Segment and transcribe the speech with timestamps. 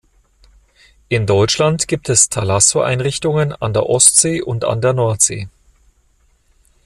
[1.09, 5.47] In Deutschland gibt es Thalasso-Einrichtungen an der Ostsee und an der Nordsee.